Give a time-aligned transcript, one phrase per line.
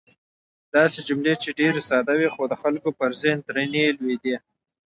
[0.75, 4.35] داسې جملې چې ډېرې ساده وې، خو د خلکو پر ذهن درنې لوېدې.